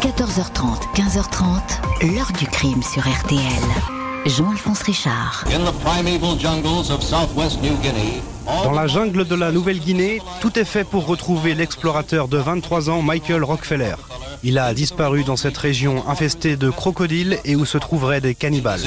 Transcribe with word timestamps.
14h30, 0.00 0.94
15h30, 0.94 2.14
l'heure 2.14 2.32
du 2.38 2.46
crime 2.46 2.82
sur 2.82 3.02
RTL. 3.02 3.38
Jean-Alphonse 4.24 4.80
Richard. 4.80 5.44
Dans 8.64 8.72
la 8.72 8.86
jungle 8.86 9.26
de 9.26 9.34
la 9.34 9.52
Nouvelle-Guinée, 9.52 10.22
tout 10.40 10.58
est 10.58 10.64
fait 10.64 10.84
pour 10.84 11.04
retrouver 11.06 11.54
l'explorateur 11.54 12.28
de 12.28 12.38
23 12.38 12.88
ans 12.88 13.02
Michael 13.02 13.44
Rockefeller. 13.44 13.96
Il 14.42 14.58
a 14.58 14.72
disparu 14.72 15.22
dans 15.22 15.36
cette 15.36 15.58
région 15.58 16.08
infestée 16.08 16.56
de 16.56 16.70
crocodiles 16.70 17.38
et 17.44 17.54
où 17.54 17.66
se 17.66 17.76
trouveraient 17.76 18.22
des 18.22 18.34
cannibales. 18.34 18.80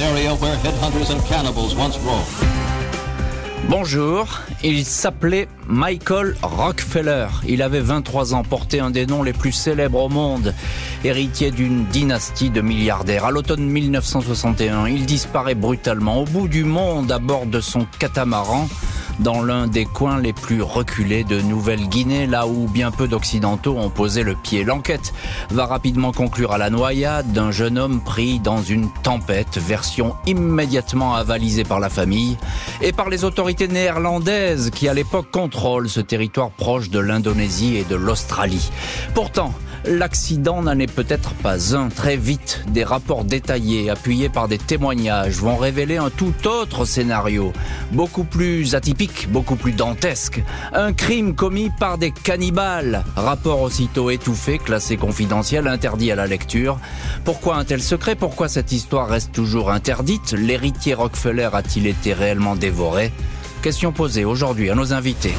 Bonjour, 3.68 4.40
il 4.62 4.84
s'appelait 4.84 5.48
Michael 5.66 6.36
Rockefeller. 6.42 7.28
Il 7.48 7.62
avait 7.62 7.80
23 7.80 8.34
ans, 8.34 8.42
porté 8.42 8.78
un 8.80 8.90
des 8.90 9.06
noms 9.06 9.22
les 9.22 9.32
plus 9.32 9.52
célèbres 9.52 10.04
au 10.04 10.08
monde, 10.10 10.54
héritier 11.02 11.50
d'une 11.50 11.86
dynastie 11.86 12.50
de 12.50 12.60
milliardaires. 12.60 13.24
À 13.24 13.30
l'automne 13.30 13.64
1961, 13.64 14.86
il 14.88 15.06
disparaît 15.06 15.54
brutalement 15.54 16.20
au 16.20 16.24
bout 16.24 16.46
du 16.46 16.64
monde 16.64 17.10
à 17.10 17.18
bord 17.18 17.46
de 17.46 17.60
son 17.60 17.86
catamaran 17.98 18.68
dans 19.18 19.42
l'un 19.42 19.66
des 19.66 19.84
coins 19.84 20.20
les 20.20 20.32
plus 20.32 20.62
reculés 20.62 21.24
de 21.24 21.40
Nouvelle-Guinée, 21.40 22.26
là 22.26 22.46
où 22.46 22.66
bien 22.66 22.90
peu 22.90 23.08
d'Occidentaux 23.08 23.76
ont 23.76 23.90
posé 23.90 24.22
le 24.22 24.34
pied. 24.34 24.64
L'enquête 24.64 25.12
va 25.50 25.66
rapidement 25.66 26.12
conclure 26.12 26.52
à 26.52 26.58
la 26.58 26.70
noyade 26.70 27.32
d'un 27.32 27.50
jeune 27.50 27.78
homme 27.78 28.00
pris 28.00 28.40
dans 28.40 28.62
une 28.62 28.88
tempête, 29.02 29.58
version 29.58 30.14
immédiatement 30.26 31.14
avalisée 31.14 31.64
par 31.64 31.80
la 31.80 31.88
famille 31.88 32.36
et 32.80 32.92
par 32.92 33.08
les 33.08 33.24
autorités 33.24 33.68
néerlandaises 33.68 34.70
qui 34.70 34.88
à 34.88 34.94
l'époque 34.94 35.30
contrôlent 35.30 35.88
ce 35.88 36.00
territoire 36.00 36.50
proche 36.50 36.90
de 36.90 36.98
l'Indonésie 36.98 37.76
et 37.76 37.84
de 37.84 37.96
l'Australie. 37.96 38.70
Pourtant, 39.14 39.52
L'accident 39.86 40.62
n'en 40.62 40.78
est 40.78 40.90
peut-être 40.90 41.34
pas 41.34 41.76
un. 41.76 41.90
Très 41.90 42.16
vite, 42.16 42.64
des 42.68 42.84
rapports 42.84 43.22
détaillés, 43.22 43.90
appuyés 43.90 44.30
par 44.30 44.48
des 44.48 44.56
témoignages, 44.56 45.36
vont 45.36 45.56
révéler 45.56 45.98
un 45.98 46.08
tout 46.08 46.32
autre 46.46 46.86
scénario, 46.86 47.52
beaucoup 47.92 48.24
plus 48.24 48.74
atypique, 48.74 49.03
beaucoup 49.28 49.56
plus 49.56 49.72
dantesque. 49.72 50.42
Un 50.72 50.92
crime 50.92 51.34
commis 51.34 51.70
par 51.78 51.98
des 51.98 52.10
cannibales. 52.10 53.04
Rapport 53.16 53.60
aussitôt 53.62 54.10
étouffé, 54.10 54.58
classé 54.58 54.96
confidentiel, 54.96 55.66
interdit 55.68 56.12
à 56.12 56.16
la 56.16 56.26
lecture. 56.26 56.78
Pourquoi 57.24 57.56
un 57.56 57.64
tel 57.64 57.82
secret? 57.82 58.14
Pourquoi 58.14 58.48
cette 58.48 58.72
histoire 58.72 59.08
reste 59.08 59.32
toujours 59.32 59.70
interdite? 59.70 60.32
L'héritier 60.32 60.94
Rockefeller 60.94 61.50
a-t-il 61.52 61.86
été 61.86 62.12
réellement 62.12 62.56
dévoré? 62.56 63.12
Question 63.62 63.92
posée 63.92 64.24
aujourd'hui 64.24 64.70
à 64.70 64.74
nos 64.74 64.92
invités. 64.92 65.34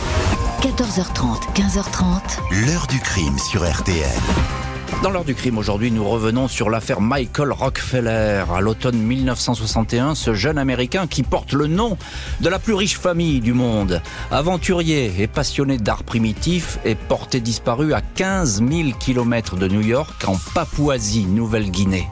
14h30, 0.62 1.54
15h30. 1.54 2.66
L'heure 2.66 2.88
du 2.88 3.00
crime 3.00 3.38
sur 3.38 3.70
RTL. 3.70 4.65
Dans 5.04 5.12
l'heure 5.12 5.26
du 5.26 5.36
crime 5.36 5.58
aujourd'hui, 5.58 5.92
nous 5.92 6.08
revenons 6.08 6.48
sur 6.48 6.70
l'affaire 6.70 7.00
Michael 7.00 7.52
Rockefeller. 7.52 8.44
À 8.52 8.60
l'automne 8.62 8.98
1961, 8.98 10.16
ce 10.16 10.34
jeune 10.34 10.58
Américain 10.58 11.06
qui 11.06 11.22
porte 11.22 11.54
le 11.54 11.68
nom 11.68 11.98
de 12.42 12.50
la 12.50 12.58
plus 12.58 12.74
riche 12.74 12.98
famille 12.98 13.40
du 13.40 13.54
monde, 13.54 14.02
aventurier 14.32 15.14
et 15.20 15.28
passionné 15.28 15.78
d'art 15.78 16.04
primitif, 16.04 16.80
est 16.86 16.96
porté 16.96 17.40
disparu 17.40 17.94
à 17.94 18.02
15 18.02 18.64
000 18.68 18.90
km 19.00 19.58
de 19.58 19.68
New 19.68 19.82
York 19.82 20.24
en 20.28 20.38
Papouasie, 20.54 21.26
Nouvelle-Guinée. 21.26 22.08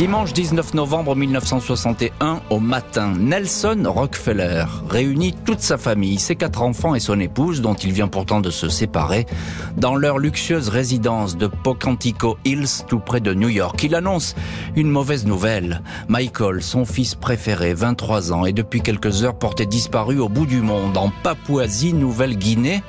Dimanche 0.00 0.32
19 0.32 0.72
novembre 0.72 1.14
1961 1.14 2.40
au 2.48 2.58
matin, 2.58 3.12
Nelson 3.18 3.82
Rockefeller 3.84 4.64
réunit 4.88 5.34
toute 5.44 5.60
sa 5.60 5.76
famille, 5.76 6.18
ses 6.18 6.36
quatre 6.36 6.62
enfants 6.62 6.94
et 6.94 7.00
son 7.00 7.20
épouse, 7.20 7.60
dont 7.60 7.74
il 7.74 7.92
vient 7.92 8.08
pourtant 8.08 8.40
de 8.40 8.48
se 8.48 8.70
séparer, 8.70 9.26
dans 9.76 9.96
leur 9.96 10.16
luxueuse 10.16 10.70
résidence 10.70 11.36
de 11.36 11.48
Pocantico 11.48 12.38
Hills, 12.46 12.86
tout 12.88 12.98
près 12.98 13.20
de 13.20 13.34
New 13.34 13.50
York. 13.50 13.82
Il 13.82 13.94
annonce 13.94 14.36
une 14.74 14.88
mauvaise 14.88 15.26
nouvelle. 15.26 15.82
Michael, 16.08 16.62
son 16.62 16.86
fils 16.86 17.14
préféré, 17.14 17.74
23 17.74 18.32
ans, 18.32 18.46
est 18.46 18.54
depuis 18.54 18.80
quelques 18.80 19.22
heures 19.22 19.38
porté 19.38 19.66
disparu 19.66 20.18
au 20.18 20.30
bout 20.30 20.46
du 20.46 20.62
monde, 20.62 20.96
en 20.96 21.12
Papouasie, 21.22 21.92
Nouvelle-Guinée. 21.92 22.82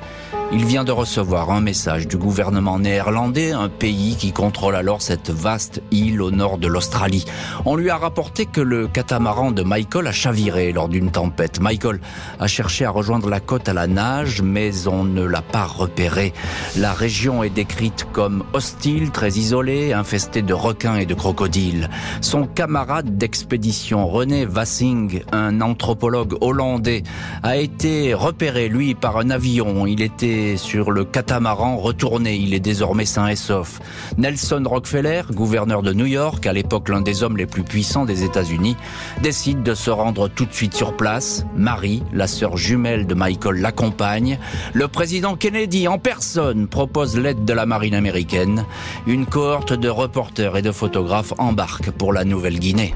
Il 0.54 0.66
vient 0.66 0.84
de 0.84 0.92
recevoir 0.92 1.50
un 1.50 1.62
message 1.62 2.06
du 2.06 2.18
gouvernement 2.18 2.78
néerlandais, 2.78 3.52
un 3.52 3.70
pays 3.70 4.16
qui 4.16 4.32
contrôle 4.32 4.76
alors 4.76 5.00
cette 5.00 5.30
vaste 5.30 5.82
île 5.90 6.20
au 6.20 6.30
nord 6.30 6.58
de 6.58 6.66
l'Australie. 6.66 7.24
On 7.64 7.74
lui 7.74 7.88
a 7.88 7.96
rapporté 7.96 8.44
que 8.44 8.60
le 8.60 8.86
catamaran 8.86 9.50
de 9.50 9.62
Michael 9.62 10.06
a 10.06 10.12
chaviré 10.12 10.72
lors 10.72 10.90
d'une 10.90 11.10
tempête. 11.10 11.58
Michael 11.58 12.00
a 12.38 12.46
cherché 12.48 12.84
à 12.84 12.90
rejoindre 12.90 13.30
la 13.30 13.40
côte 13.40 13.66
à 13.66 13.72
la 13.72 13.86
nage, 13.86 14.42
mais 14.42 14.86
on 14.88 15.04
ne 15.04 15.24
l'a 15.24 15.40
pas 15.40 15.64
repéré. 15.64 16.34
La 16.76 16.92
région 16.92 17.42
est 17.42 17.48
décrite 17.48 18.06
comme 18.12 18.44
hostile, 18.52 19.10
très 19.10 19.30
isolée, 19.30 19.94
infestée 19.94 20.42
de 20.42 20.52
requins 20.52 20.96
et 20.96 21.06
de 21.06 21.14
crocodiles. 21.14 21.88
Son 22.20 22.46
camarade 22.46 23.16
d'expédition, 23.16 24.06
René 24.06 24.44
Vassing, 24.44 25.22
un 25.32 25.62
anthropologue 25.62 26.36
hollandais, 26.42 27.04
a 27.42 27.56
été 27.56 28.12
repéré, 28.12 28.68
lui, 28.68 28.94
par 28.94 29.16
un 29.16 29.30
avion. 29.30 29.86
Il 29.86 30.02
était 30.02 30.41
sur 30.56 30.90
le 30.90 31.04
catamaran 31.04 31.76
retourné. 31.76 32.34
Il 32.34 32.54
est 32.54 32.60
désormais 32.60 33.04
sain 33.04 33.28
et 33.28 33.36
sauf. 33.36 33.80
Nelson 34.18 34.62
Rockefeller, 34.64 35.22
gouverneur 35.30 35.82
de 35.82 35.92
New 35.92 36.06
York, 36.06 36.46
à 36.46 36.52
l'époque 36.52 36.88
l'un 36.88 37.00
des 37.00 37.22
hommes 37.22 37.36
les 37.36 37.46
plus 37.46 37.62
puissants 37.62 38.04
des 38.04 38.24
États-Unis, 38.24 38.76
décide 39.22 39.62
de 39.62 39.74
se 39.74 39.90
rendre 39.90 40.28
tout 40.28 40.46
de 40.46 40.52
suite 40.52 40.74
sur 40.74 40.96
place. 40.96 41.44
Marie, 41.56 42.02
la 42.12 42.26
sœur 42.26 42.56
jumelle 42.56 43.06
de 43.06 43.14
Michael, 43.14 43.56
l'accompagne. 43.56 44.38
Le 44.72 44.88
président 44.88 45.36
Kennedy, 45.36 45.88
en 45.88 45.98
personne, 45.98 46.66
propose 46.66 47.16
l'aide 47.16 47.44
de 47.44 47.52
la 47.52 47.66
marine 47.66 47.94
américaine. 47.94 48.64
Une 49.06 49.26
cohorte 49.26 49.72
de 49.72 49.88
reporters 49.88 50.56
et 50.56 50.62
de 50.62 50.72
photographes 50.72 51.34
embarque 51.38 51.90
pour 51.90 52.12
la 52.12 52.24
Nouvelle-Guinée. 52.24 52.94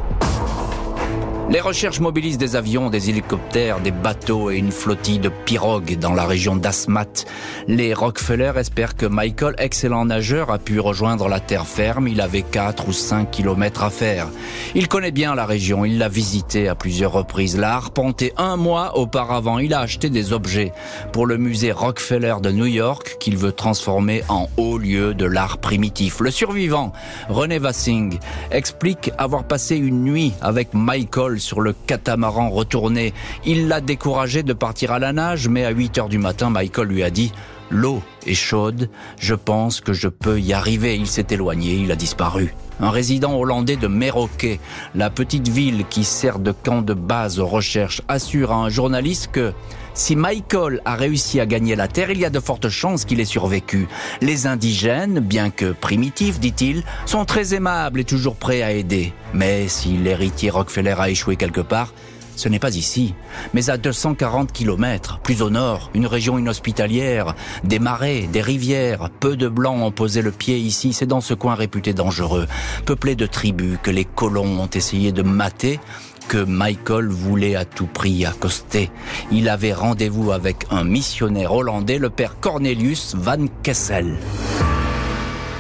Les 1.49 1.61
recherches 1.61 2.01
mobilisent 2.01 2.39
des 2.39 2.57
avions, 2.57 2.91
des 2.91 3.09
hélicoptères, 3.09 3.79
des 3.79 3.93
bateaux 3.93 4.51
et 4.51 4.57
une 4.57 4.73
flottille 4.73 5.21
de 5.21 5.29
pirogues 5.29 5.97
dans 5.97 6.13
la 6.13 6.25
région 6.25 6.57
d'Asmat. 6.57 7.25
Les 7.69 7.95
Rockefeller 7.95 8.53
espèrent 8.57 8.97
que 8.97 9.07
Michael, 9.07 9.55
excellent 9.59 10.07
nageur, 10.07 10.51
a 10.51 10.59
pu 10.59 10.81
rejoindre 10.81 11.29
la 11.29 11.39
terre 11.39 11.69
ferme. 11.69 12.09
Il 12.09 12.21
avait 12.21 12.43
4 12.43 12.89
ou 12.89 12.93
5 12.93 13.31
kilomètres 13.31 13.85
à 13.85 13.91
faire. 13.91 14.27
Il 14.75 14.89
connaît 14.89 15.13
bien 15.13 15.37
la 15.37 15.47
région, 15.47 15.85
il 15.85 15.99
l'a 15.99 16.09
visitée 16.09 16.67
à 16.67 16.75
plusieurs 16.75 17.13
reprises, 17.13 17.57
l'a 17.57 17.77
arpenté 17.77 18.33
un 18.37 18.57
mois 18.57 18.99
auparavant. 18.99 19.61
Il 19.61 19.73
a 19.73 19.79
acheté 19.79 20.11
des 20.11 20.33
objets 20.33 20.73
pour 21.13 21.27
le 21.27 21.39
musée 21.39 21.71
Rockefeller 21.71 22.35
de 22.43 22.51
New 22.51 22.67
York 22.67 23.19
qu'il 23.21 23.37
veut 23.37 23.53
transformer 23.53 24.25
en 24.29 24.49
haut 24.57 24.79
lieu 24.79 25.15
de 25.15 25.27
l'art 25.27 25.59
primitif. 25.59 26.19
Le 26.19 26.33
survivant, 26.33 26.93
René 27.29 27.61
Vassing, 27.61 28.19
explique 28.51 29.13
avoir 29.17 29.45
passé 29.45 29.77
une 29.77 30.03
nuit 30.03 30.33
avec 30.43 30.75
Michael 30.75 31.36
sur 31.41 31.61
le 31.61 31.75
catamaran 31.87 32.51
retourné. 32.51 33.13
Il 33.45 33.69
l'a 33.69 33.81
découragé 33.81 34.43
de 34.43 34.53
partir 34.53 34.93
à 34.93 34.99
la 34.99 35.13
nage, 35.13 35.49
mais 35.49 35.65
à 35.65 35.71
8 35.71 35.99
heures 35.99 36.09
du 36.09 36.19
matin, 36.19 36.51
Michael 36.51 36.89
lui 36.89 37.03
a 37.03 37.11
dit 37.11 37.33
L'eau 37.71 38.03
est 38.27 38.35
chaude, 38.35 38.91
je 39.19 39.35
pense 39.35 39.81
que 39.81 39.93
je 39.93 40.09
peux 40.09 40.41
y 40.41 40.53
arriver. 40.53 40.97
Il 40.97 41.07
s'est 41.07 41.27
éloigné, 41.31 41.75
il 41.75 41.91
a 41.91 41.97
disparu. 41.97 42.55
Un 42.81 42.91
résident 42.91 43.39
hollandais 43.39 43.77
de 43.77 43.89
Meroké, 43.89 44.61
la 44.95 45.11
petite 45.11 45.49
ville 45.49 45.85
qui 45.89 46.05
sert 46.05 46.39
de 46.39 46.53
camp 46.53 46.83
de 46.83 46.95
base 46.95 47.39
aux 47.41 47.47
recherches, 47.47 48.03
assure 48.09 48.53
à 48.53 48.57
un 48.57 48.69
journaliste 48.69 49.31
que 49.33 49.53
si 49.95 50.15
Michael 50.15 50.83
a 50.85 50.95
réussi 50.95 51.41
à 51.41 51.47
gagner 51.47 51.75
la 51.75 51.89
Terre, 51.89 52.11
il 52.11 52.19
y 52.19 52.27
a 52.27 52.31
de 52.31 52.39
fortes 52.39 52.69
chances 52.69 53.07
qu'il 53.07 53.19
ait 53.19 53.25
survécu. 53.25 53.89
Les 54.21 54.47
indigènes, 54.47 55.21
bien 55.21 55.49
que 55.49 55.73
primitifs, 55.73 56.39
dit-il, 56.39 56.85
sont 57.07 57.25
très 57.25 57.55
aimables 57.55 58.01
et 58.01 58.05
toujours 58.05 58.37
prêts 58.37 58.61
à 58.61 58.73
aider. 58.73 59.15
Mais 59.33 59.69
si 59.69 59.97
l'héritier 59.97 60.51
Rockefeller 60.51 60.97
a 60.99 61.09
échoué 61.09 61.37
quelque 61.37 61.63
part, 61.63 61.95
ce 62.37 62.49
n'est 62.49 62.59
pas 62.59 62.77
ici, 62.77 63.15
mais 63.55 63.71
à 63.71 63.77
240 63.77 64.53
kilomètres, 64.53 65.19
plus 65.23 65.43
au 65.43 65.51
nord, 65.51 65.91
une 65.95 66.07
région 66.07 66.39
inhospitalière, 66.39 67.35
des 67.65 67.79
marais, 67.79 68.29
des 68.33 68.43
rivières, 68.43 69.11
peu 69.21 69.37
de 69.37 69.49
blancs 69.49 69.83
ont 69.83 69.91
posé 69.91 70.23
le 70.23 70.31
pied 70.31 70.57
ici, 70.59 70.93
c'est 70.93 71.07
dans 71.07 71.21
ce 71.21 71.35
coin 71.35 71.55
réputé 71.55 71.93
dangereux, 71.93 72.47
peuplé 72.85 73.17
de 73.17 73.27
tribus 73.27 73.79
que 73.83 73.91
les 73.91 74.05
colons 74.05 74.61
ont 74.61 74.71
essayé 74.73 75.13
de 75.13 75.23
mater 75.23 75.81
que 76.29 76.39
Michael 76.39 77.09
voulait 77.09 77.57
à 77.57 77.65
tout 77.65 77.87
prix 77.87 78.27
accoster. 78.27 78.91
Il 79.31 79.49
avait 79.49 79.73
rendez-vous 79.73 80.33
avec 80.33 80.67
un 80.71 80.85
missionnaire 80.85 81.53
hollandais, 81.53 81.99
le 81.99 82.11
père 82.11 82.39
Cornelius 82.41 83.15
van 83.15 83.47
Kessel. 83.63 84.17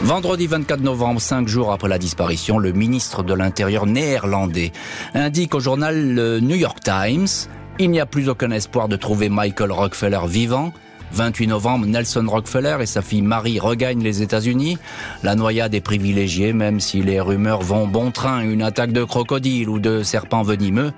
Vendredi 0.02 0.46
24 0.46 0.80
novembre, 0.80 1.20
cinq 1.20 1.48
jours 1.48 1.72
après 1.72 1.88
la 1.88 1.98
disparition, 1.98 2.58
le 2.58 2.72
ministre 2.72 3.22
de 3.22 3.34
l'Intérieur 3.34 3.86
néerlandais 3.86 4.72
indique 5.14 5.54
au 5.54 5.60
journal 5.60 6.14
le 6.14 6.38
New 6.40 6.56
York 6.56 6.78
Times 6.80 7.48
il 7.78 7.90
n'y 7.90 8.00
a 8.00 8.06
plus 8.06 8.30
aucun 8.30 8.50
espoir 8.52 8.88
de 8.88 8.96
trouver 8.96 9.28
Michael 9.28 9.70
Rockefeller 9.70 10.20
vivant. 10.26 10.72
28 11.12 11.46
novembre, 11.48 11.86
Nelson 11.86 12.24
Rockefeller 12.26 12.78
et 12.80 12.86
sa 12.86 13.02
fille 13.02 13.22
Marie 13.22 13.60
regagnent 13.60 14.02
les 14.02 14.22
États-Unis. 14.22 14.78
La 15.22 15.34
noyade 15.34 15.74
est 15.74 15.82
privilégiée, 15.82 16.54
même 16.54 16.80
si 16.80 17.02
les 17.02 17.20
rumeurs 17.20 17.60
vont 17.60 17.86
bon 17.86 18.10
train. 18.10 18.40
Une 18.40 18.62
attaque 18.62 18.92
de 18.92 19.04
crocodile 19.04 19.68
ou 19.68 19.78
de 19.78 20.02
serpents 20.02 20.42
venimeux 20.42 20.92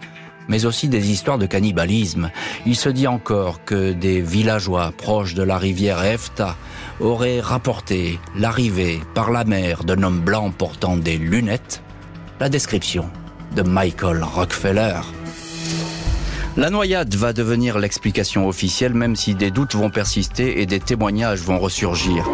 mais 0.48 0.64
aussi 0.64 0.88
des 0.88 1.10
histoires 1.10 1.38
de 1.38 1.46
cannibalisme. 1.46 2.30
Il 2.66 2.76
se 2.76 2.88
dit 2.88 3.06
encore 3.06 3.64
que 3.64 3.92
des 3.92 4.20
villageois 4.20 4.92
proches 4.96 5.34
de 5.34 5.42
la 5.42 5.58
rivière 5.58 6.04
Efta 6.04 6.56
auraient 7.00 7.40
rapporté 7.40 8.18
l'arrivée 8.36 9.00
par 9.14 9.30
la 9.30 9.44
mer 9.44 9.84
d'un 9.84 10.02
homme 10.02 10.20
blanc 10.20 10.50
portant 10.50 10.96
des 10.96 11.18
lunettes. 11.18 11.82
La 12.40 12.48
description 12.48 13.08
de 13.54 13.62
Michael 13.62 14.22
Rockefeller. 14.22 15.00
La 16.56 16.70
noyade 16.70 17.14
va 17.14 17.32
devenir 17.32 17.78
l'explication 17.78 18.48
officielle 18.48 18.94
même 18.94 19.14
si 19.14 19.34
des 19.34 19.50
doutes 19.50 19.76
vont 19.76 19.90
persister 19.90 20.60
et 20.60 20.66
des 20.66 20.80
témoignages 20.80 21.40
vont 21.40 21.58
ressurgir. 21.58 22.28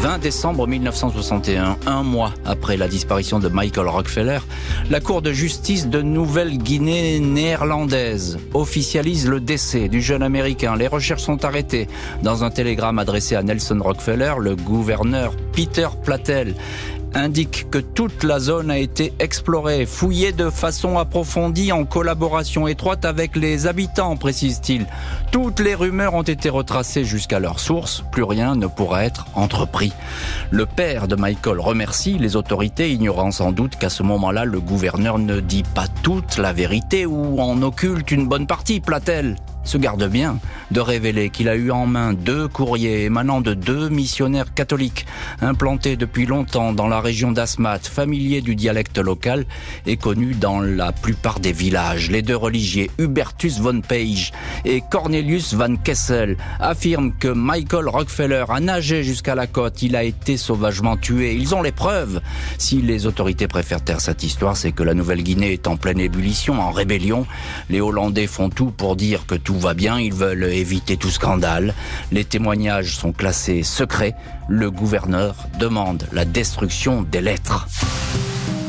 20 0.00 0.18
décembre 0.18 0.68
1961, 0.68 1.76
un 1.86 2.02
mois 2.04 2.32
après 2.44 2.76
la 2.76 2.86
disparition 2.86 3.40
de 3.40 3.48
Michael 3.48 3.88
Rockefeller, 3.88 4.38
la 4.90 5.00
Cour 5.00 5.22
de 5.22 5.32
justice 5.32 5.88
de 5.88 6.02
Nouvelle-Guinée 6.02 7.18
néerlandaise 7.18 8.38
officialise 8.54 9.26
le 9.26 9.40
décès 9.40 9.88
du 9.88 10.00
jeune 10.00 10.22
Américain. 10.22 10.76
Les 10.76 10.86
recherches 10.86 11.22
sont 11.22 11.44
arrêtées. 11.44 11.88
Dans 12.22 12.44
un 12.44 12.50
télégramme 12.50 13.00
adressé 13.00 13.34
à 13.34 13.42
Nelson 13.42 13.80
Rockefeller, 13.80 14.34
le 14.38 14.54
gouverneur 14.54 15.34
Peter 15.52 15.88
Platel 16.04 16.54
indique 17.14 17.70
que 17.70 17.78
toute 17.78 18.24
la 18.24 18.38
zone 18.38 18.70
a 18.70 18.78
été 18.78 19.12
explorée, 19.18 19.86
fouillée 19.86 20.32
de 20.32 20.50
façon 20.50 20.98
approfondie 20.98 21.72
en 21.72 21.84
collaboration 21.84 22.68
étroite 22.68 23.04
avec 23.04 23.36
les 23.36 23.66
habitants, 23.66 24.16
précise-t-il. 24.16 24.86
Toutes 25.32 25.60
les 25.60 25.74
rumeurs 25.74 26.14
ont 26.14 26.22
été 26.22 26.48
retracées 26.48 27.04
jusqu'à 27.04 27.38
leur 27.38 27.60
source, 27.60 28.04
plus 28.12 28.22
rien 28.22 28.54
ne 28.54 28.66
pourra 28.66 29.04
être 29.04 29.26
entrepris. 29.34 29.92
Le 30.50 30.66
père 30.66 31.08
de 31.08 31.16
Michael 31.16 31.60
remercie 31.60 32.18
les 32.18 32.36
autorités, 32.36 32.92
ignorant 32.92 33.30
sans 33.30 33.52
doute 33.52 33.76
qu'à 33.76 33.90
ce 33.90 34.02
moment-là, 34.02 34.44
le 34.44 34.60
gouverneur 34.60 35.18
ne 35.18 35.40
dit 35.40 35.64
pas 35.74 35.86
toute 36.02 36.38
la 36.38 36.52
vérité 36.52 37.06
ou 37.06 37.40
en 37.40 37.62
occulte 37.62 38.10
une 38.10 38.28
bonne 38.28 38.46
partie, 38.46 38.80
plaît-elle 38.80 39.36
se 39.68 39.76
garde 39.76 40.08
bien 40.08 40.40
de 40.70 40.80
révéler 40.80 41.28
qu'il 41.28 41.48
a 41.48 41.54
eu 41.54 41.70
en 41.70 41.86
main 41.86 42.14
deux 42.14 42.48
courriers 42.48 43.04
émanant 43.04 43.42
de 43.42 43.52
deux 43.52 43.90
missionnaires 43.90 44.54
catholiques 44.54 45.04
implantés 45.42 45.96
depuis 45.96 46.24
longtemps 46.24 46.72
dans 46.72 46.88
la 46.88 47.00
région 47.00 47.32
d'Asmat, 47.32 47.80
familiers 47.80 48.40
du 48.40 48.54
dialecte 48.54 48.96
local 48.96 49.44
et 49.86 49.98
connus 49.98 50.34
dans 50.34 50.60
la 50.60 50.92
plupart 50.92 51.40
des 51.40 51.52
villages. 51.52 52.10
Les 52.10 52.22
deux 52.22 52.36
religieux, 52.36 52.86
Hubertus 52.98 53.60
von 53.60 53.82
Page 53.82 54.32
et 54.64 54.82
Cornelius 54.90 55.52
van 55.52 55.76
Kessel, 55.76 56.38
affirment 56.60 57.12
que 57.12 57.28
Michael 57.28 57.88
Rockefeller 57.88 58.44
a 58.48 58.60
nagé 58.60 59.02
jusqu'à 59.02 59.34
la 59.34 59.46
côte. 59.46 59.82
Il 59.82 59.96
a 59.96 60.02
été 60.02 60.38
sauvagement 60.38 60.96
tué. 60.96 61.34
Ils 61.34 61.54
ont 61.54 61.62
les 61.62 61.72
preuves. 61.72 62.22
Si 62.56 62.80
les 62.80 63.06
autorités 63.06 63.48
préfèrent 63.48 63.84
taire 63.84 64.00
cette 64.00 64.22
histoire, 64.22 64.56
c'est 64.56 64.72
que 64.72 64.82
la 64.82 64.94
Nouvelle-Guinée 64.94 65.52
est 65.52 65.66
en 65.66 65.76
pleine 65.76 66.00
ébullition, 66.00 66.58
en 66.60 66.70
rébellion. 66.70 67.26
Les 67.68 67.82
Hollandais 67.82 68.26
font 68.26 68.48
tout 68.48 68.70
pour 68.70 68.96
dire 68.96 69.26
que 69.26 69.34
tout 69.58 69.64
va 69.64 69.74
bien, 69.74 69.98
ils 69.98 70.14
veulent 70.14 70.44
éviter 70.44 70.96
tout 70.96 71.10
scandale. 71.10 71.74
Les 72.12 72.24
témoignages 72.24 72.94
sont 72.96 73.10
classés 73.10 73.64
secrets. 73.64 74.14
Le 74.48 74.70
gouverneur 74.70 75.34
demande 75.58 76.06
la 76.12 76.24
destruction 76.24 77.02
des 77.02 77.20
lettres. 77.20 77.66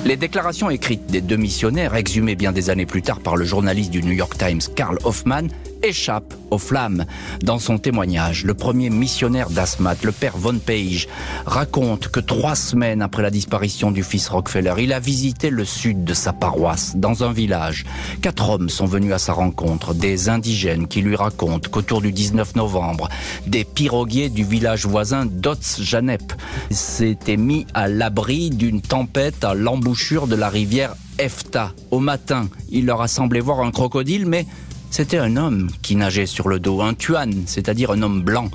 Les 0.04 0.16
déclarations 0.16 0.72
écrites 0.72 1.06
des 1.06 1.22
deux 1.22 1.36
missionnaires, 1.36 1.94
exhumées 1.94 2.34
bien 2.34 2.52
des 2.52 2.72
années 2.72 2.88
plus 2.88 3.04
tard 3.04 3.20
par 3.20 3.36
le 3.36 3.46
journaliste 3.46 3.92
du 3.92 4.02
New 4.02 4.14
York 4.14 4.36
Times 4.36 4.62
Carl 4.76 4.98
Hoffman, 5.04 5.50
échappe 5.84 6.34
aux 6.52 6.58
flammes. 6.58 7.06
Dans 7.44 7.60
son 7.60 7.78
témoignage, 7.78 8.44
le 8.44 8.54
premier 8.54 8.90
missionnaire 8.90 9.50
d'Asmat, 9.50 9.96
le 10.04 10.12
père 10.12 10.38
Von 10.38 10.60
Page, 10.60 11.08
raconte 11.46 12.08
que 12.10 12.20
trois 12.20 12.56
semaines 12.56 13.02
après 13.02 13.22
la 13.22 13.30
disparition 13.30 13.92
du 13.92 14.04
fils 14.04 14.30
Rockefeller, 14.30 14.74
il 14.80 14.94
a 14.94 15.00
visité 15.00 15.50
le 15.50 15.66
sud 15.66 16.04
de 16.04 16.14
sa 16.14 16.34
paroisse, 16.34 16.96
dans 16.96 17.24
un 17.24 17.34
village. 17.34 17.86
Quatre 18.22 18.50
hommes 18.50 18.70
sont 18.70 18.86
venus 18.86 19.14
à 19.14 19.20
sa 19.20 19.34
rencontre, 19.34 19.94
des 19.94 20.30
indigènes 20.30 20.88
qui 20.88 21.02
lui 21.02 21.16
racontent 21.16 21.70
qu'autour 21.70 22.02
du 22.02 22.12
19 22.12 22.56
novembre, 22.56 23.10
des 23.48 23.64
piroguiers 23.64 24.30
du 24.30 24.44
village 24.44 24.86
voisin 24.86 25.26
d'Otz-Janep 25.26 26.34
s'étaient 26.72 27.38
mis 27.38 27.66
à 27.74 27.88
l'abri 27.88 28.50
d'une 28.50 28.82
tempête 28.82 29.44
à 29.44 29.54
l'embouchure 29.54 30.28
de 30.28 30.36
la 30.36 30.50
rivière 30.50 30.96
Efta. 31.18 31.74
Au 31.92 32.00
matin, 32.00 32.48
il 32.70 32.86
leur 32.86 33.02
a 33.02 33.08
semblé 33.08 33.42
voir 33.42 33.60
un 33.60 33.72
crocodile, 33.72 34.26
mais 34.26 34.46
c'était 34.92 35.18
un 35.18 35.38
homme 35.38 35.70
qui 35.82 35.96
nageait 35.96 36.26
sur 36.26 36.50
le 36.50 36.60
dos, 36.60 36.82
un 36.82 36.94
tuan, 36.94 37.44
c'est-à-dire 37.46 37.92
un 37.92 38.02
homme 38.02 38.22
blanc. 38.22 38.50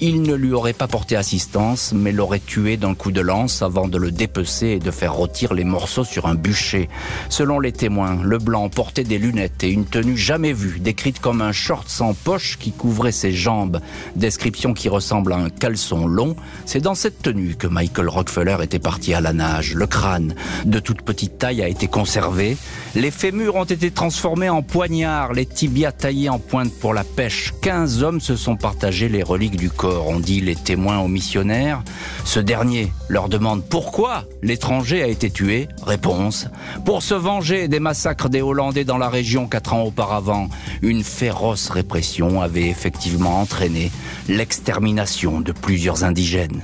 Il 0.00 0.22
ne 0.22 0.34
lui 0.34 0.52
aurait 0.52 0.72
pas 0.72 0.88
porté 0.88 1.16
assistance, 1.16 1.92
mais 1.94 2.12
l'aurait 2.12 2.40
tué 2.40 2.76
d'un 2.76 2.94
coup 2.94 3.12
de 3.12 3.20
lance 3.20 3.62
avant 3.62 3.88
de 3.88 3.96
le 3.96 4.10
dépecer 4.10 4.66
et 4.66 4.78
de 4.78 4.90
faire 4.90 5.14
rôtir 5.14 5.54
les 5.54 5.64
morceaux 5.64 6.04
sur 6.04 6.26
un 6.26 6.34
bûcher. 6.34 6.88
Selon 7.28 7.60
les 7.60 7.72
témoins, 7.72 8.18
le 8.22 8.38
blanc 8.38 8.68
portait 8.68 9.04
des 9.04 9.18
lunettes 9.18 9.64
et 9.64 9.70
une 9.70 9.84
tenue 9.84 10.16
jamais 10.16 10.52
vue, 10.52 10.80
décrite 10.80 11.20
comme 11.20 11.40
un 11.40 11.52
short 11.52 11.88
sans 11.88 12.14
poche 12.14 12.58
qui 12.58 12.72
couvrait 12.72 13.12
ses 13.12 13.32
jambes. 13.32 13.80
Description 14.16 14.74
qui 14.74 14.88
ressemble 14.88 15.32
à 15.32 15.36
un 15.36 15.50
caleçon 15.50 16.06
long. 16.06 16.36
C'est 16.64 16.80
dans 16.80 16.94
cette 16.94 17.22
tenue 17.22 17.54
que 17.54 17.66
Michael 17.66 18.08
Rockefeller 18.08 18.56
était 18.62 18.78
parti 18.78 19.14
à 19.14 19.20
la 19.20 19.32
nage. 19.32 19.74
Le 19.74 19.86
crâne, 19.86 20.34
de 20.64 20.78
toute 20.78 21.02
petite 21.02 21.38
taille, 21.38 21.62
a 21.62 21.68
été 21.68 21.86
conservé. 21.86 22.56
Les 22.94 23.10
fémurs 23.10 23.56
ont 23.56 23.64
été 23.64 23.90
transformés 23.90 24.48
en 24.48 24.62
poignards, 24.62 25.32
les 25.32 25.46
taillé 25.84 26.28
en 26.28 26.38
pointe 26.38 26.72
pour 26.80 26.94
la 26.94 27.04
pêche. 27.04 27.52
15 27.60 28.02
hommes 28.02 28.20
se 28.20 28.34
sont 28.34 28.56
partagés 28.56 29.08
les 29.08 29.22
reliques 29.22 29.56
du 29.56 29.70
corps, 29.70 30.08
ont 30.08 30.20
dit 30.20 30.40
les 30.40 30.56
témoins 30.56 30.98
aux 31.00 31.08
missionnaires. 31.08 31.82
Ce 32.24 32.40
dernier 32.40 32.92
leur 33.08 33.28
demande 33.28 33.62
pourquoi 33.62 34.24
l'étranger 34.42 35.02
a 35.02 35.06
été 35.06 35.30
tué? 35.30 35.68
Réponse 35.82 36.48
pour 36.84 37.02
se 37.02 37.14
venger 37.14 37.68
des 37.68 37.80
massacres 37.80 38.30
des 38.30 38.40
Hollandais 38.40 38.84
dans 38.84 38.98
la 38.98 39.10
région 39.10 39.46
quatre 39.46 39.74
ans 39.74 39.82
auparavant. 39.82 40.48
Une 40.82 41.04
féroce 41.04 41.68
répression 41.68 42.40
avait 42.40 42.68
effectivement 42.68 43.40
entraîné 43.40 43.90
l'extermination 44.28 45.40
de 45.40 45.52
plusieurs 45.52 46.04
indigènes. 46.04 46.62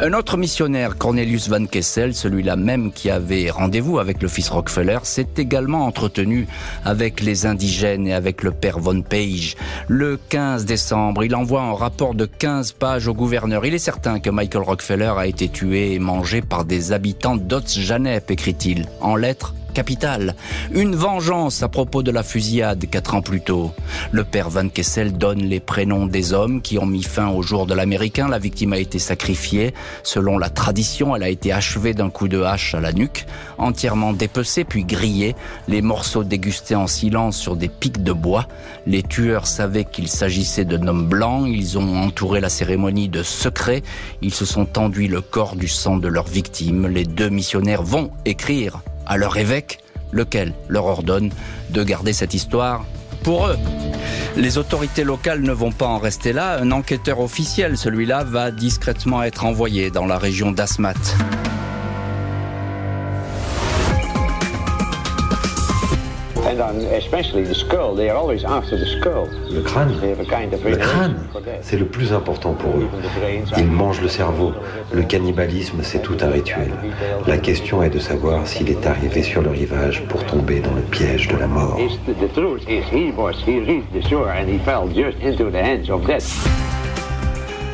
Un 0.00 0.12
autre 0.12 0.36
missionnaire, 0.36 0.98
Cornelius 0.98 1.48
Van 1.48 1.64
Kessel, 1.66 2.14
celui-là 2.14 2.56
même 2.56 2.92
qui 2.92 3.10
avait 3.10 3.48
rendez-vous 3.48 3.98
avec 3.98 4.20
le 4.22 4.28
fils 4.28 4.48
Rockefeller, 4.48 4.98
s'est 5.04 5.28
également 5.36 5.86
entretenu 5.86 6.46
avec 6.84 7.20
les 7.20 7.46
indigènes 7.46 8.06
et 8.06 8.12
avec 8.12 8.42
le 8.42 8.50
père 8.50 8.80
Von 8.80 9.02
Page. 9.02 9.56
Le 9.88 10.18
15 10.28 10.64
décembre, 10.64 11.24
il 11.24 11.34
envoie 11.34 11.62
un 11.62 11.74
rapport 11.74 12.14
de 12.14 12.26
15 12.26 12.72
pages 12.72 13.08
au 13.08 13.14
gouverneur. 13.14 13.64
Il 13.64 13.72
est 13.72 13.78
certain 13.78 14.20
que 14.20 14.30
Michael 14.30 14.62
Rockefeller 14.62 15.12
a 15.16 15.26
été 15.26 15.48
tué 15.48 15.94
et 15.94 15.98
mangé 15.98 16.42
par 16.42 16.64
des 16.64 16.92
habitants 16.92 17.36
d'Otz-Janep, 17.36 18.30
écrit-il, 18.30 18.86
en 19.00 19.16
lettres 19.16 19.54
Une 20.72 20.94
vengeance 20.94 21.64
à 21.64 21.68
propos 21.68 22.04
de 22.04 22.12
la 22.12 22.22
fusillade 22.22 22.88
quatre 22.88 23.14
ans 23.14 23.22
plus 23.22 23.40
tôt. 23.40 23.72
Le 24.12 24.22
père 24.22 24.48
Van 24.48 24.68
Kessel 24.68 25.12
donne 25.12 25.40
les 25.40 25.58
prénoms 25.58 26.06
des 26.06 26.32
hommes 26.32 26.62
qui 26.62 26.78
ont 26.78 26.86
mis 26.86 27.02
fin 27.02 27.28
au 27.28 27.42
jour 27.42 27.66
de 27.66 27.74
l'Américain. 27.74 28.28
La 28.28 28.38
victime 28.38 28.72
a 28.72 28.78
été 28.78 29.00
sacrifiée. 29.00 29.74
Selon 30.04 30.38
la 30.38 30.48
tradition, 30.48 31.16
elle 31.16 31.24
a 31.24 31.28
été 31.28 31.52
achevée 31.52 31.92
d'un 31.92 32.08
coup 32.08 32.28
de 32.28 32.40
hache 32.40 32.74
à 32.74 32.80
la 32.80 32.92
nuque, 32.92 33.26
entièrement 33.58 34.12
dépecée 34.12 34.62
puis 34.62 34.84
grillée, 34.84 35.34
les 35.66 35.82
morceaux 35.82 36.22
dégustés 36.22 36.76
en 36.76 36.86
silence 36.86 37.36
sur 37.36 37.56
des 37.56 37.68
pics 37.68 38.02
de 38.02 38.12
bois. 38.12 38.46
Les 38.86 39.02
tueurs 39.02 39.46
savaient 39.46 39.84
qu'il 39.84 40.08
s'agissait 40.08 40.64
d'un 40.64 40.86
homme 40.86 41.08
blanc. 41.08 41.46
Ils 41.46 41.78
ont 41.78 41.96
entouré 41.96 42.40
la 42.40 42.48
cérémonie 42.48 43.08
de 43.08 43.24
secret. 43.24 43.82
Ils 44.22 44.34
se 44.34 44.44
sont 44.44 44.78
enduits 44.78 45.08
le 45.08 45.20
corps 45.20 45.56
du 45.56 45.68
sang 45.68 45.96
de 45.96 46.08
leur 46.08 46.26
victime. 46.26 46.86
Les 46.86 47.04
deux 47.04 47.28
missionnaires 47.28 47.82
vont 47.82 48.10
écrire 48.24 48.80
à 49.06 49.16
leur 49.16 49.36
évêque, 49.36 49.78
lequel 50.12 50.52
leur 50.68 50.86
ordonne 50.86 51.30
de 51.70 51.82
garder 51.82 52.12
cette 52.12 52.34
histoire 52.34 52.84
pour 53.22 53.46
eux. 53.46 53.58
Les 54.36 54.58
autorités 54.58 55.04
locales 55.04 55.40
ne 55.40 55.52
vont 55.52 55.72
pas 55.72 55.86
en 55.86 55.98
rester 55.98 56.32
là. 56.32 56.58
Un 56.60 56.72
enquêteur 56.72 57.20
officiel, 57.20 57.76
celui-là, 57.76 58.24
va 58.24 58.50
discrètement 58.50 59.22
être 59.22 59.44
envoyé 59.44 59.90
dans 59.90 60.06
la 60.06 60.18
région 60.18 60.52
d'Asmat. 60.52 60.94
Le 69.52 69.60
crâne, 69.60 69.92
le 70.64 70.76
crâne, 70.76 71.16
c'est 71.60 71.76
le 71.76 71.86
plus 71.86 72.12
important 72.12 72.52
pour 72.52 72.70
eux. 72.70 72.88
Ils 73.56 73.66
mangent 73.66 74.00
le 74.00 74.08
cerveau. 74.08 74.52
Le 74.92 75.02
cannibalisme, 75.02 75.80
c'est 75.82 76.02
tout 76.02 76.16
un 76.20 76.30
rituel. 76.30 76.70
La 77.26 77.38
question 77.38 77.82
est 77.82 77.90
de 77.90 77.98
savoir 77.98 78.46
s'il 78.46 78.70
est 78.70 78.86
arrivé 78.86 79.22
sur 79.22 79.42
le 79.42 79.50
rivage 79.50 80.04
pour 80.08 80.24
tomber 80.24 80.60
dans 80.60 80.74
le 80.74 80.82
piège 80.82 81.28
de 81.28 81.36
la 81.36 81.46
mort. 81.46 81.78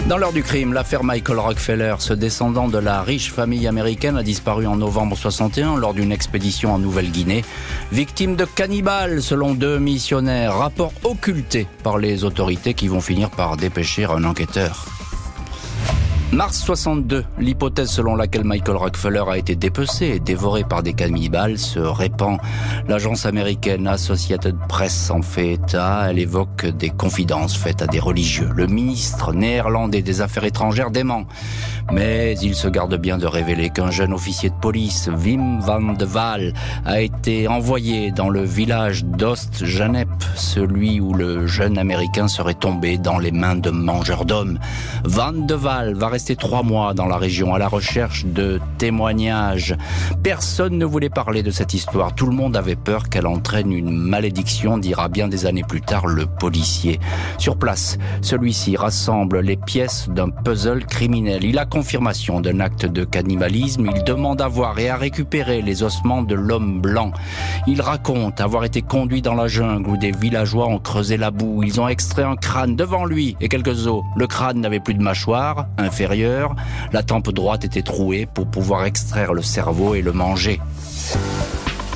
Dans 0.09 0.19
l'heure 0.19 0.33
du 0.33 0.43
crime, 0.43 0.73
l'affaire 0.73 1.05
Michael 1.05 1.39
Rockefeller, 1.39 1.95
ce 1.99 2.13
descendant 2.13 2.69
de 2.69 2.79
la 2.79 3.03
riche 3.03 3.31
famille 3.31 3.69
américaine, 3.69 4.17
a 4.17 4.23
disparu 4.23 4.67
en 4.67 4.77
novembre 4.77 5.17
61 5.17 5.77
lors 5.77 5.95
d'une 5.95 6.11
expédition 6.11 6.75
en 6.75 6.79
Nouvelle-Guinée. 6.79 7.45
Victime 7.93 8.35
de 8.35 8.45
cannibales, 8.45 9.23
selon 9.23 9.55
deux 9.55 9.79
missionnaires. 9.79 10.55
Rapport 10.55 10.93
occulté 11.05 11.69
par 11.85 11.99
les 11.99 12.25
autorités 12.25 12.75
qui 12.75 12.89
vont 12.89 13.01
finir 13.01 13.31
par 13.31 13.57
dépêcher 13.57 14.05
un 14.05 14.25
enquêteur. 14.25 15.00
Mars 16.33 16.63
62, 16.65 17.25
l'hypothèse 17.41 17.91
selon 17.91 18.15
laquelle 18.15 18.45
Michael 18.45 18.77
Rockefeller 18.77 19.25
a 19.29 19.37
été 19.37 19.57
dépecé 19.57 20.07
et 20.07 20.21
dévoré 20.21 20.63
par 20.63 20.85
des 20.85 20.93
cannibales 20.93 21.59
se 21.59 21.81
répand. 21.81 22.39
L'agence 22.87 23.27
américaine 23.27 23.89
Associated 23.89 24.57
Press 24.69 25.11
en 25.11 25.23
fait 25.23 25.55
état. 25.55 26.07
Elle 26.09 26.21
évoque 26.21 26.67
des 26.67 26.91
confidences 26.91 27.57
faites 27.57 27.83
à 27.83 27.89
des 27.89 27.99
religieux. 27.99 28.49
Le 28.55 28.69
ministre 28.69 29.33
néerlandais 29.33 30.03
des 30.03 30.21
Affaires 30.21 30.45
étrangères 30.45 30.93
dément. 30.93 31.25
Mais 31.93 32.35
il 32.41 32.55
se 32.55 32.69
garde 32.69 32.95
bien 32.95 33.19
de 33.19 33.27
révéler 33.27 33.71
qu'un 33.71 33.91
jeune 33.91 34.13
officier 34.13 34.51
de 34.51 34.55
police, 34.55 35.11
Wim 35.13 35.59
van 35.59 35.81
de 35.81 36.05
Waal, 36.05 36.55
a 36.85 37.01
été 37.01 37.49
envoyé 37.49 38.13
dans 38.13 38.29
le 38.29 38.45
village 38.45 39.05
d'Ost-Janep, 39.05 40.09
celui 40.37 41.01
où 41.01 41.13
le 41.13 41.49
jeune 41.49 41.77
américain 41.77 42.29
serait 42.29 42.55
tombé 42.55 42.99
dans 42.99 43.19
les 43.19 43.33
mains 43.33 43.57
de 43.57 43.71
mangeurs 43.71 44.25
d'hommes. 44.25 44.61
Van 45.03 45.33
de 45.33 45.55
Waal 45.55 45.95
va 45.95 46.07
rester 46.21 46.37
trois 46.37 46.63
mois 46.63 46.93
dans 46.93 47.07
la 47.07 47.17
région 47.17 47.55
à 47.55 47.59
la 47.59 47.67
recherche 47.67 48.27
de 48.27 48.61
témoignages. 48.77 49.75
Personne 50.23 50.77
ne 50.77 50.85
voulait 50.85 51.09
parler 51.09 51.43
de 51.43 51.51
cette 51.51 51.73
histoire. 51.73 52.15
Tout 52.15 52.27
le 52.27 52.37
monde 52.37 52.59
avait 52.59 52.77
peur 52.77 53.09
qu'elle 53.09 53.27
entraîne 53.27 53.73
une 53.73 53.91
malédiction, 53.91 54.77
dira 54.77 55.09
bien 55.09 55.29
des 55.29 55.47
années 55.47 55.65
plus 55.67 55.81
tard 55.81 56.07
le 56.07 56.27
policier. 56.27 57.01
Sur 57.39 57.57
place, 57.57 57.97
celui-ci 58.21 58.77
rassemble 58.77 59.41
les 59.41 59.57
pièces 59.57 60.11
d'un 60.11 60.29
puzzle 60.29 60.85
criminel. 60.85 61.43
Il 61.43 61.59
a 61.59 61.65
confirmation 61.65 62.43
d'un 62.43 62.61
acte 62.61 62.85
de 62.85 63.05
cannibalisme. 63.05 63.91
Il 63.97 64.05
demande 64.05 64.43
à 64.43 64.49
voir 64.49 64.79
et 64.79 64.91
à 64.91 64.99
récupérer 64.99 65.63
les 65.63 65.83
ossements 65.83 66.21
de 66.21 66.35
l'homme 66.35 66.83
blanc. 66.83 67.13
Il 67.67 67.81
raconte 67.81 68.43
avoir 68.43 68.65
été 68.65 68.83
conduit 68.83 69.23
dans 69.23 69.35
la 69.35 69.49
jungle 69.49 69.89
où 69.89 69.97
des 69.97 70.13
villageois 70.13 70.67
ont 70.67 70.81
creusé 70.81 71.17
la 71.17 71.31
boue. 71.31 71.63
Ils 71.63 71.81
ont 71.81 71.89
extrait 71.89 72.25
un 72.25 72.37
crâne 72.37 72.77
devant 72.77 73.07
lui 73.07 73.37
et 73.41 73.49
quelques 73.49 73.87
os. 73.87 74.03
Le 74.17 74.27
crâne 74.27 74.61
n'avait 74.61 74.81
plus 74.81 74.93
de 74.93 75.03
mâchoire 75.03 75.65
La 76.93 77.03
tempe 77.03 77.31
droite 77.31 77.65
était 77.65 77.83
trouée 77.83 78.27
pour 78.27 78.47
pouvoir 78.47 78.85
extraire 78.85 79.33
le 79.33 79.43
cerveau 79.43 79.95
et 79.95 80.03
le 80.03 80.13
manger. 80.13 80.61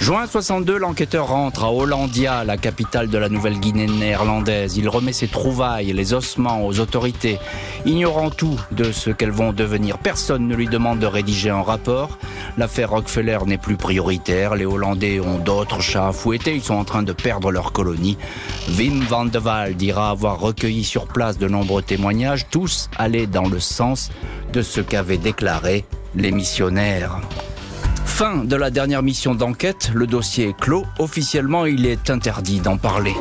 Juin 0.05 0.27
62, 0.27 0.77
l'enquêteur 0.77 1.29
rentre 1.29 1.65
à 1.65 1.73
Hollandia, 1.73 2.45
la 2.45 2.59
capitale 2.59 3.09
de 3.09 3.17
la 3.17 3.31
Nouvelle-Guinée 3.31 3.87
néerlandaise. 3.87 4.77
Il 4.77 4.87
remet 4.91 5.15
ses 5.15 5.29
trouvailles, 5.29 5.95
les 5.95 6.13
ossements 6.13 6.67
aux 6.67 6.79
autorités. 6.79 7.39
Ignorant 7.87 8.29
tout 8.29 8.61
de 8.71 8.93
ce 8.93 9.09
qu'elles 9.09 9.31
vont 9.31 9.55
devenir, 9.55 9.97
personne 9.97 10.47
ne 10.47 10.55
lui 10.55 10.69
demande 10.69 10.99
de 10.99 11.07
rédiger 11.07 11.49
un 11.49 11.63
rapport. 11.63 12.19
L'affaire 12.59 12.91
Rockefeller 12.91 13.39
n'est 13.47 13.57
plus 13.57 13.79
prioritaire. 13.79 14.57
Les 14.57 14.67
Hollandais 14.67 15.21
ont 15.21 15.39
d'autres 15.39 15.81
chats 15.81 16.09
à 16.09 16.13
fouetter. 16.13 16.55
Ils 16.55 16.63
sont 16.63 16.75
en 16.75 16.85
train 16.85 17.03
de 17.03 17.15
perdre 17.15 17.51
leur 17.51 17.73
colonie. 17.73 18.19
Wim 18.77 19.01
van 19.09 19.25
de 19.25 19.39
Waal 19.39 19.75
dira 19.75 20.11
avoir 20.11 20.39
recueilli 20.39 20.85
sur 20.85 21.07
place 21.07 21.39
de 21.39 21.49
nombreux 21.49 21.81
témoignages, 21.81 22.47
tous 22.51 22.91
allaient 22.99 23.27
dans 23.27 23.49
le 23.49 23.59
sens 23.59 24.11
de 24.53 24.61
ce 24.61 24.83
qu'avaient 24.83 25.17
déclaré 25.17 25.87
les 26.15 26.31
missionnaires. 26.31 27.23
Fin 28.15 28.45
de 28.45 28.55
la 28.55 28.71
dernière 28.71 29.03
mission 29.03 29.35
d'enquête, 29.35 29.91
le 29.93 30.07
dossier 30.07 30.51
est 30.51 30.57
clos. 30.57 30.85
Officiellement, 31.01 31.67
il 31.67 31.85
est 31.85 32.11
interdit 32.11 32.61
d'en 32.61 32.77
parler. 32.77 33.13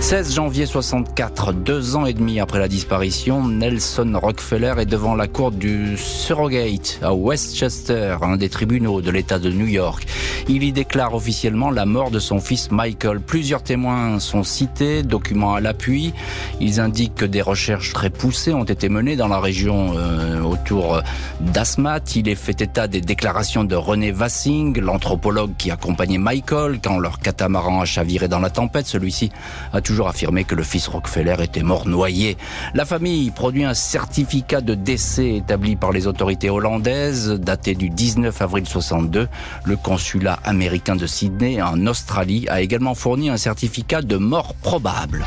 16 0.00 0.34
janvier 0.34 0.64
64, 0.64 1.52
deux 1.52 1.96
ans 1.96 2.06
et 2.06 2.14
demi 2.14 2.40
après 2.40 2.60
la 2.60 2.68
disparition, 2.68 3.46
Nelson 3.46 4.12
Rockefeller 4.14 4.74
est 4.78 4.86
devant 4.86 5.14
la 5.14 5.26
cour 5.26 5.50
du 5.50 5.96
Surrogate 5.98 7.00
à 7.02 7.12
Westchester, 7.12 8.16
un 8.22 8.36
des 8.36 8.48
tribunaux 8.48 9.02
de 9.02 9.10
l'État 9.10 9.38
de 9.38 9.50
New 9.50 9.66
York. 9.66 10.06
Il 10.48 10.62
y 10.62 10.72
déclare 10.72 11.14
officiellement 11.14 11.70
la 11.70 11.84
mort 11.84 12.10
de 12.10 12.20
son 12.20 12.40
fils 12.40 12.70
Michael. 12.70 13.20
Plusieurs 13.20 13.62
témoins 13.62 14.18
sont 14.18 14.44
cités, 14.44 15.02
documents 15.02 15.54
à 15.54 15.60
l'appui. 15.60 16.14
Ils 16.58 16.80
indiquent 16.80 17.16
que 17.16 17.26
des 17.26 17.42
recherches 17.42 17.92
très 17.92 18.08
poussées 18.08 18.54
ont 18.54 18.64
été 18.64 18.88
menées 18.88 19.16
dans 19.16 19.28
la 19.28 19.40
région 19.40 19.92
euh, 19.96 20.40
autour 20.40 21.02
d'Asmat. 21.40 22.00
Il 22.16 22.28
est 22.28 22.34
fait 22.34 22.62
état 22.62 22.88
des 22.88 23.02
déclarations 23.02 23.64
de 23.64 23.74
René 23.74 24.10
Vassing, 24.10 24.78
l'anthropologue 24.80 25.52
qui 25.58 25.70
accompagnait 25.70 26.18
Michael 26.18 26.78
quand 26.82 26.98
leur 26.98 27.18
catamaran 27.18 27.82
a 27.82 27.84
chaviré 27.84 28.28
dans 28.28 28.40
la 28.40 28.48
tempête. 28.48 28.86
Celui-ci 28.86 29.30
a 29.74 29.82
toujours 29.88 30.08
affirmé 30.08 30.44
que 30.44 30.54
le 30.54 30.64
fils 30.64 30.86
Rockefeller 30.86 31.36
était 31.42 31.62
mort 31.62 31.88
noyé. 31.88 32.36
La 32.74 32.84
famille 32.84 33.30
produit 33.30 33.64
un 33.64 33.72
certificat 33.72 34.60
de 34.60 34.74
décès 34.74 35.36
établi 35.36 35.76
par 35.76 35.92
les 35.92 36.06
autorités 36.06 36.50
hollandaises, 36.50 37.30
daté 37.30 37.74
du 37.74 37.88
19 37.88 38.42
avril 38.42 38.68
62. 38.68 39.28
Le 39.64 39.76
consulat 39.76 40.38
américain 40.44 40.94
de 40.94 41.06
Sydney 41.06 41.62
en 41.62 41.86
Australie 41.86 42.46
a 42.50 42.60
également 42.60 42.94
fourni 42.94 43.30
un 43.30 43.38
certificat 43.38 44.02
de 44.02 44.18
mort 44.18 44.54
probable. 44.56 45.24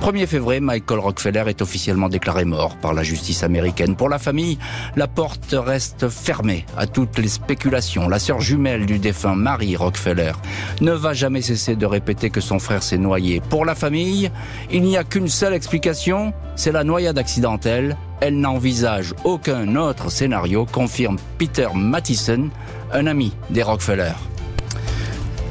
1er 0.00 0.26
février, 0.26 0.60
Michael 0.60 0.98
Rockefeller 0.98 1.44
est 1.48 1.60
officiellement 1.60 2.08
déclaré 2.08 2.46
mort 2.46 2.76
par 2.76 2.94
la 2.94 3.02
justice 3.02 3.42
américaine. 3.42 3.96
Pour 3.96 4.08
la 4.08 4.18
famille, 4.18 4.58
la 4.96 5.06
porte 5.06 5.54
reste 5.54 6.08
fermée 6.08 6.64
à 6.78 6.86
toutes 6.86 7.18
les 7.18 7.28
spéculations. 7.28 8.08
La 8.08 8.18
sœur 8.18 8.40
jumelle 8.40 8.86
du 8.86 8.98
défunt 8.98 9.34
Marie 9.34 9.76
Rockefeller 9.76 10.32
ne 10.80 10.92
va 10.92 11.12
jamais 11.12 11.42
cesser 11.42 11.76
de 11.76 11.84
répéter 11.84 12.30
que 12.30 12.40
son 12.40 12.58
frère 12.58 12.82
s'est 12.82 12.96
noyé. 12.96 13.42
Pour 13.50 13.66
la 13.66 13.74
famille, 13.74 14.30
il 14.70 14.82
n'y 14.82 14.96
a 14.96 15.04
qu'une 15.04 15.28
seule 15.28 15.52
explication, 15.52 16.32
c'est 16.56 16.72
la 16.72 16.82
noyade 16.82 17.18
accidentelle. 17.18 17.96
Elle 18.22 18.40
n'envisage 18.40 19.14
aucun 19.24 19.76
autre 19.76 20.10
scénario, 20.10 20.64
confirme 20.64 21.18
Peter 21.36 21.68
Mattison, 21.74 22.48
un 22.92 23.06
ami 23.06 23.34
des 23.50 23.62
Rockefeller. 23.62 24.12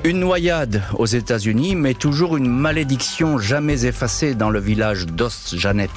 Une 0.06 0.22
noyade 0.22 0.82
aux 0.94 1.06
États-Unis, 1.06 1.75
mais 1.75 1.94
toujours 1.94 2.38
une 2.38 2.48
malédiction 2.48 3.38
jamais 3.38 3.86
effacée 3.86 4.34
dans 4.34 4.50
le 4.50 4.60
village 4.60 5.06
d'Ost-Janep. 5.08 5.91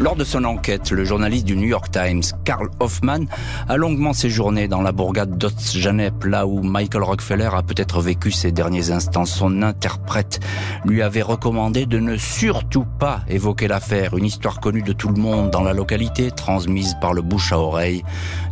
Lors 0.00 0.16
de 0.16 0.24
son 0.24 0.44
enquête, 0.44 0.92
le 0.92 1.04
journaliste 1.04 1.44
du 1.44 1.58
New 1.58 1.68
York 1.68 1.90
Times, 1.90 2.22
Carl 2.46 2.70
Hoffman, 2.80 3.26
a 3.68 3.76
longuement 3.76 4.14
séjourné 4.14 4.66
dans 4.66 4.80
la 4.80 4.92
bourgade 4.92 5.36
d'Otz-Janep, 5.36 6.24
là 6.24 6.46
où 6.46 6.62
Michael 6.62 7.02
Rockefeller 7.02 7.50
a 7.52 7.62
peut-être 7.62 8.00
vécu 8.00 8.30
ses 8.30 8.50
derniers 8.50 8.92
instants. 8.92 9.26
Son 9.26 9.60
interprète 9.60 10.40
lui 10.86 11.02
avait 11.02 11.20
recommandé 11.20 11.84
de 11.84 11.98
ne 11.98 12.16
surtout 12.16 12.86
pas 12.98 13.20
évoquer 13.28 13.68
l'affaire, 13.68 14.16
une 14.16 14.24
histoire 14.24 14.60
connue 14.60 14.80
de 14.80 14.94
tout 14.94 15.10
le 15.10 15.20
monde 15.20 15.50
dans 15.50 15.62
la 15.62 15.74
localité, 15.74 16.30
transmise 16.30 16.96
par 17.02 17.12
le 17.12 17.20
bouche 17.20 17.52
à 17.52 17.58
oreille 17.58 18.02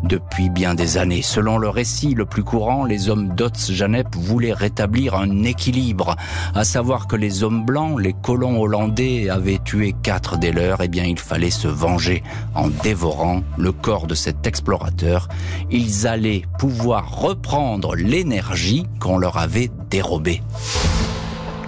depuis 0.05 0.50
bien 0.50 0.75
des 0.75 0.99
années. 0.99 1.23
Selon 1.23 1.57
le 1.57 1.71
récit 1.71 2.12
le 2.12 2.26
plus 2.26 2.45
courant, 2.45 2.85
les 2.85 3.09
hommes 3.09 3.28
d'Otz-Janep 3.35 4.14
voulaient 4.17 4.52
rétablir 4.52 5.14
un 5.14 5.45
équilibre, 5.45 6.14
à 6.55 6.64
savoir 6.64 7.07
que 7.07 7.17
les 7.17 7.43
hommes 7.43 7.64
blancs, 7.64 7.99
les 7.99 8.12
colons 8.12 8.61
hollandais, 8.61 9.31
avaient 9.31 9.61
tué 9.64 9.95
quatre 10.02 10.37
des 10.37 10.52
leurs, 10.52 10.83
et 10.83 10.85
eh 10.85 10.88
bien 10.88 11.05
il 11.05 11.19
fallait 11.19 11.38
se 11.50 11.68
venger 11.68 12.23
en 12.54 12.68
dévorant 12.68 13.42
le 13.57 13.73
corps 13.73 14.07
de 14.07 14.14
cet 14.14 14.47
explorateur. 14.47 15.28
Ils 15.71 16.07
allaient 16.07 16.42
pouvoir 16.59 17.21
reprendre 17.21 17.95
l'énergie 17.95 18.87
qu'on 19.00 19.18
leur 19.18 19.38
avait 19.38 19.71
dérobée. 19.90 20.42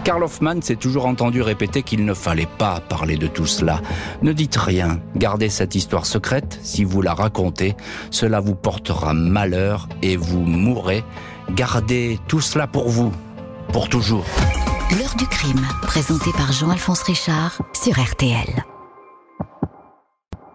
Karl 0.04 0.24
Hoffman 0.24 0.62
s'est 0.62 0.76
toujours 0.76 1.06
entendu 1.06 1.42
répéter 1.42 1.82
qu'il 1.82 2.04
ne 2.04 2.14
fallait 2.14 2.48
pas 2.58 2.80
parler 2.80 3.16
de 3.16 3.26
tout 3.26 3.46
cela. 3.46 3.80
Ne 4.22 4.32
dites 4.32 4.56
rien, 4.56 5.00
gardez 5.14 5.50
cette 5.50 5.74
histoire 5.74 6.06
secrète. 6.06 6.58
Si 6.62 6.84
vous 6.84 7.02
la 7.02 7.14
racontez, 7.14 7.76
cela 8.10 8.40
vous 8.40 8.54
portera 8.54 9.12
malheur 9.12 9.88
et 10.02 10.16
vous 10.16 10.40
mourrez. 10.40 11.04
Gardez 11.50 12.18
tout 12.28 12.40
cela 12.40 12.66
pour 12.66 12.88
vous, 12.88 13.12
pour 13.72 13.88
toujours. 13.88 14.24
L'heure 14.98 15.14
du 15.16 15.26
crime, 15.26 15.66
présenté 15.82 16.32
par 16.32 16.50
Jean-Alphonse 16.50 17.02
Richard 17.02 17.60
sur 17.74 18.00
RTL. 18.00 18.64